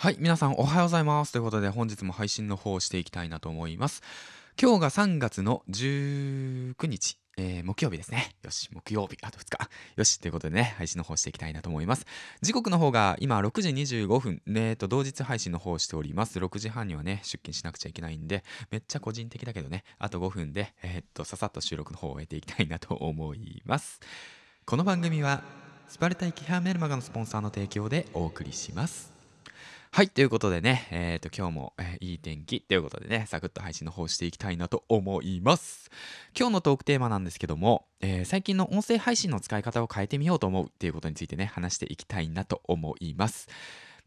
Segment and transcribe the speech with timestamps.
[0.00, 1.32] はい、皆さんおはようございます。
[1.32, 4.00] ということで本日も配信の方をしていきたいなと思います。
[4.56, 8.36] 今日が3月の19日、えー木曜日ですね。
[8.44, 9.68] よし、木曜日、あと2日。
[9.96, 12.06] よし、ということでね、配信の方していきたいなと思います。
[12.42, 16.38] 時刻の方が今6時25分、えーと、同日配信の方をしております。
[16.38, 23.98] 6時半にはね、出勤しなくちゃいけないんで、めっちゃ個人的だけどね、あと5分で、えーっと、ささっと収録の方を終えていきたいなと思います。
[24.64, 25.42] この番組は、
[25.88, 29.17] スパルタイキハーメルマガのスポンサーの提供でお送りします。
[29.90, 35.90] はい、ということでね、えっ、と、今日も、えーいい天気ということでね、サクッと配信の方していきたいなと思います。
[36.38, 43.48] 今日のトークテーマなんですけども、えー最近の音声配信の使い方を変えてみようと思うっていうことについてね、話していきたいなと思います。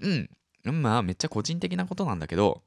[0.00, 0.30] うん。
[0.82, 2.62] まあ、めっちゃ個人的なことなんだけど、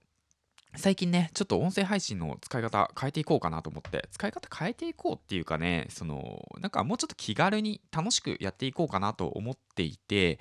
[0.76, 10.40] 最近ね、ちょっと音声配信の使い方変えていこうかなと思って、使い方変えていこうっていうかね、その、なんかもうちょっと気軽に楽しくやっていこうかなと思っていて、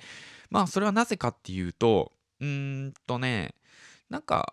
[0.49, 2.11] まあ、それはなぜかっていうと、
[2.43, 3.55] うーんとね、
[4.09, 4.51] なんか、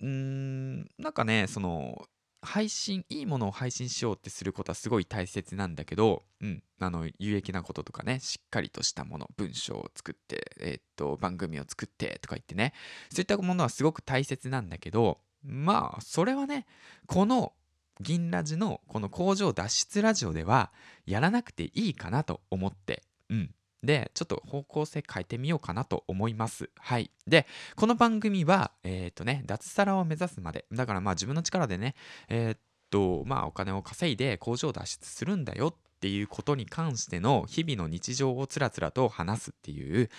[0.00, 2.06] うーん、なんかね、その、
[2.42, 12.74] 配信、いいものを配信しようってすることはすごい大切なんだけど、うん、あの、有益なこととかね、しっかりとしたもの、文章を作って、えーっと、番組を作ってとか言ってね、
[13.10, 16.66] そういったものはすごく大切なんだけど、まあ、それはね、
[17.06, 17.54] この
[18.00, 20.72] 銀ラジのこの工場脱出ラジオでは
[21.06, 23.54] やらなくていいかなと思って、うん。
[23.84, 26.70] で、ちょっと方向性変えてみようかなと思います。
[26.76, 27.10] はい。
[27.26, 27.46] で、
[27.76, 30.66] この番組は、えっ、とね、脱サラを目指すまで。
[30.72, 31.94] だからまあ自分の力でね、
[32.28, 32.58] えーっ
[32.90, 35.74] と、まあお金を稼いで工場を脱出するんだよっ
[36.04, 40.10] ていうことに関しての日々の日常をつらつらと話すっていう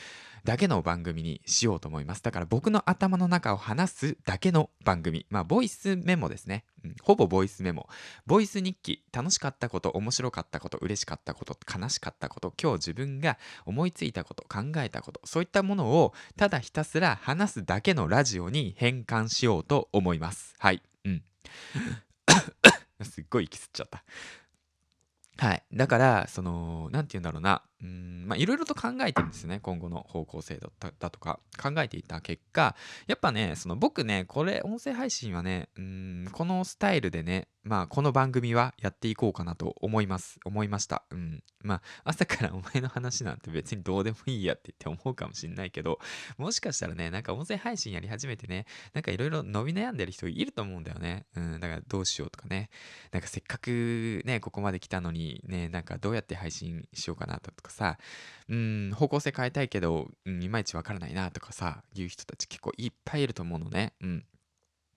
[0.44, 2.23] だけの番組にしようと思います。
[2.23, 5.27] だから僕の頭の中を話すだけの番組。
[5.30, 6.66] まあ、ボイスメモですね。
[6.83, 7.88] うん、ほぼボイスメモ。
[8.25, 9.03] ボイス日記。
[9.14, 20.55] 楽しかったこと、面白かったこと、嬉しかったこと、悲しかったこと、今日自分が思いついたこと、考えたこと、そういったものをただひたすら話すだけのラジオに変換しようと思います。
[20.58, 20.81] はい。
[21.05, 21.23] うん。
[23.05, 24.04] すっごい息吸っちゃった。
[25.37, 25.63] はい。
[25.73, 27.63] だから、その、なんて言うんだろうな。
[27.81, 29.59] いろいろと考えてるんですね。
[29.59, 30.59] 今後の方向性
[30.99, 32.75] だとか、考えていた結果、
[33.08, 40.39] やっぱね、その僕ね、これ、音声配信はね、うん、このスタイルでね、まあ、この番組はやっていこうかなと思います。
[40.45, 41.03] 思いました。
[41.09, 41.43] うん。
[41.64, 45.97] まあ、朝からお前の話なんて別にどうでもいいやって言って思うかもしんないけど、
[46.37, 51.25] もしかしたらね、なんか音声配信やり始めてね、なんかいろいろ伸び悩んでる人いると思うんだよね。
[51.35, 52.69] うん、だからどうしようとかね。
[53.11, 57.98] なんかせっかくね、ここまで来たのにね、なんかどうやって配信しようかなとかさ、
[58.49, 63.93] うん、方向性変えたいけど、うん、いまいちわからないなとかさ、いう人たち結構いっぱいいると思うのね。
[64.02, 64.26] うん。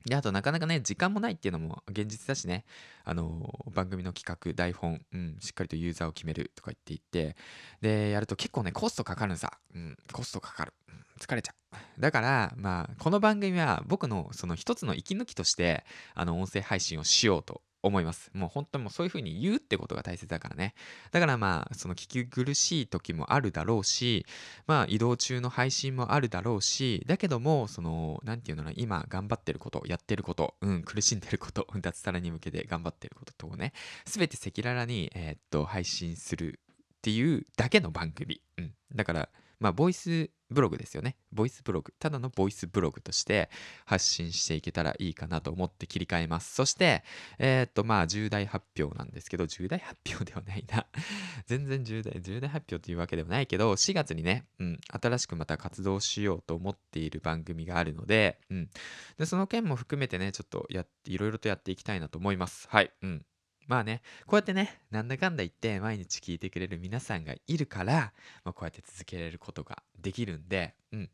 [0.07, 2.65] で、あとなかなかね、時間もないっていうのも現実だしね、
[3.05, 7.37] あのー番組の企画、台本、うん、しっかりとユーザーを決めるとか言っていって、
[7.81, 9.59] で、やると結構ね、コストかかるんさ。
[9.75, 10.73] うん、コストかかる。
[10.89, 11.79] うん疲れちゃう。
[12.01, 18.31] だから、まあ、この番組は僕のその一つの息抜きとして、あの、音声配信をしようと思います。
[18.35, 20.75] もう本当にもうそういう風に言うってことが大切だからね。
[21.13, 24.27] だからまあ、その聞き苦しい時もあるだろうし、
[24.67, 33.73] まあ、移動中の配信もあるだろうし、だけども、その、なんていうのな、今頑張ってること、やってること、うん、苦しんでること、 脱サラに向けて頑張ってることとね、
[34.07, 36.61] すべて赤裸々に、えーっと、配信する
[36.99, 38.41] っていうだけの番組。
[38.57, 38.75] うん。
[38.95, 39.29] だから、
[39.61, 41.17] まあ、ボイスブログですよね。
[41.33, 41.93] ボイスブログ。
[41.99, 43.51] ただのボイスブログとして
[43.85, 46.55] 発信していけたらいいかなと思って切り替えます。
[46.55, 47.05] そして、
[47.39, 50.87] えーっと、まあ、重大発表なんですけど、重大発表ではないな。
[51.47, 58.71] 全然重大、重大発表というわけではないけど、4月にね、うん、新しくまた活動しようと思っている番組があるので、うん。
[59.19, 62.69] で、その件も含めてね、ちょっとやって、いろいろとやっていきたいなと思います。
[62.71, 62.91] はい。
[63.03, 63.27] うん。
[63.69, 68.13] まあね、こうやってね、なんだかんだ言って毎日聞いてくれる皆さんがいるから、
[68.43, 71.11] まあ、こうやって続けられることができるんで、うん。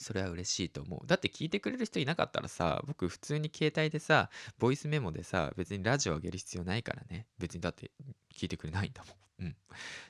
[0.00, 1.06] それは嬉しいと思う。
[1.06, 4.28] だって聞いてくれる人いなかったらさ、僕普通に携帯でさ、
[4.58, 7.26] ボイスメモでさ、別にラジオ上げる必要ないからね。
[7.38, 7.92] 別にだって
[8.34, 9.14] 聞いてくれないんだもん。
[9.40, 9.56] うん。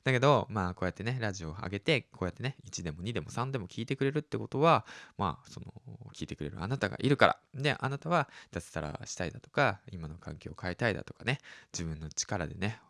[0.05, 4.87] だけど、まあこうやってね、ラジオを上げて、こうやってね、1でも2でも3でも聞いてくれるってことは、
[5.17, 5.67] まあその、
[6.15, 7.39] 聞いてくれるあなたがいるから。
[7.55, 11.39] で、あなたは脱サラしたいだとか、今の環境を変えたいだとかね、
[11.73, 12.81] 自分の力でね、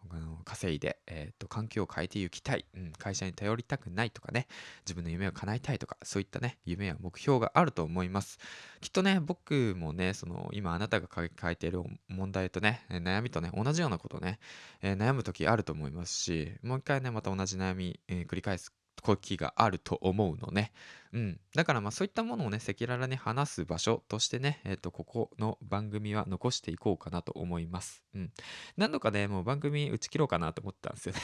[0.44, 4.46] 稼いで、えっ、と、環境を変えていきたい、うん、会社に頼りたくないとかね、
[4.84, 8.38] 自分の夢を叶えたいとか、そういったね、夢や目標があると思います。
[8.80, 14.38] きっとね、僕もね、その、今あなたが抱えている問題とね、悩みとね、同じようなことをね、
[14.82, 18.72] えー悩む時あると思いますし、しもう一回ね、また同じ悩み、えー繰り返す
[19.02, 20.72] 時があると思うのね。
[21.12, 21.40] うん。
[21.54, 28.02] だからまあそういったものをね、赤裸々に話す場所としてね、えっ、と、ここの番組は残していこうかなと思います。
[28.14, 28.32] うん。
[28.76, 31.20] 何度かね、もう番組打ち切ろうかなと思ったんですよね。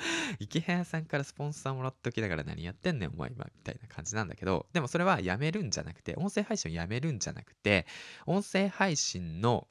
[0.38, 7.86] 池早さんからスポンサーもらっときながら何やってんねんお前今みたいな感じなんだけどでもそれはやめるんじゃなくて音声配信をやめるんじゃなくて
[8.26, 9.66] 音声配信の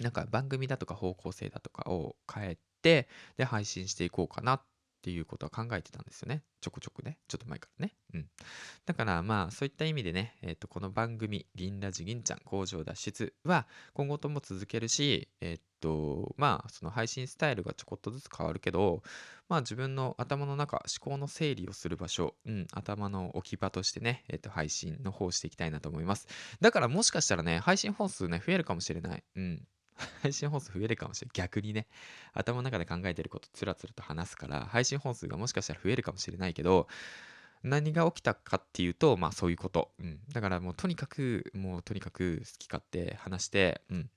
[0.00, 4.62] なんか番組だとか方向性だとかを変えてで配信していこうかなっ
[5.06, 6.42] ていうことは考えてたんですよね。
[6.60, 7.16] ちょこちょこね。
[7.28, 7.94] ちょっと前からね。
[8.12, 8.26] うん。
[8.86, 19.04] だからまあそういった意味でね、えー、とこの番組「銀ラジ銀ちゃん工場脱出」は今後とも続けるしえっ、とまあその配信スタイルがちょこっとずつ変わるけど
[19.48, 26.26] まあ自分の頭の中思考の整理をする場所、うん、頭の置き場としてね、えっ、と配信の方していきたいなと思います。
[26.60, 29.22] だからもしかしたらね配信本数ね増えるかもしれない。
[29.36, 29.68] うん。
[30.22, 31.32] 配信本数増えるかもしれない。
[31.34, 31.86] 逆にね、
[32.32, 36.88] 頭の中で考えてることつらつらと話すから、配信本数がもしかしたら増えるかもしれないけど、
[37.62, 39.92] 何が起きたかっていうと、まあそういうこと。
[39.98, 40.20] うん。
[40.28, 44.10] だからもうとにかく、もうとにかく好き勝手話して、うん。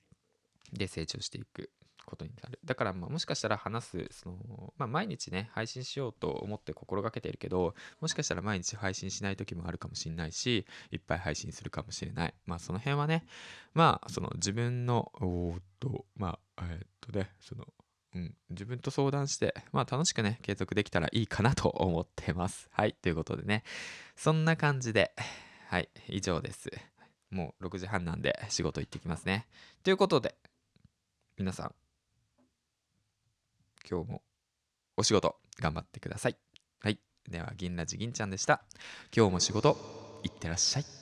[0.73, 1.71] で、成長していく。
[2.09, 2.59] ことになる。
[2.65, 12.33] だからまあもしかしたら話す、その、まあ毎日ね、配信しようと思って心がけているけど、もしかしたら毎日配信しない時もあるかもしれないし、いっぱい配信するかもしれない。
[12.45, 13.25] まあその辺はね、
[13.73, 17.65] まあその自分の、おっと、まあ、えー、っとね、その、
[18.15, 22.67] うん、自分と相談して、まあ楽しくね、継続できたらいいかなと思ってます。
[22.71, 23.63] はい、ということでね、
[24.15, 25.13] そんな感じで、
[25.67, 26.69] はい、以上です。
[27.29, 29.47] もう6時半なんで仕事行ってきますね。
[29.83, 30.35] ということで、
[31.37, 31.75] 皆さん、
[33.89, 34.21] 今日も
[34.97, 36.37] お仕事頑張ってください。
[36.81, 36.99] はい。
[37.29, 38.61] では、銀ラジ銀ちゃんでした。
[39.15, 39.77] 今日も仕事、
[40.23, 40.98] いってらっしゃい。